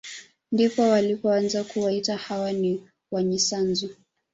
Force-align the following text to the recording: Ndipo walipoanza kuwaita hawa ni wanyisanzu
Ndipo 0.51 0.81
walipoanza 0.81 1.63
kuwaita 1.63 2.17
hawa 2.17 2.51
ni 2.53 2.83
wanyisanzu 3.13 3.89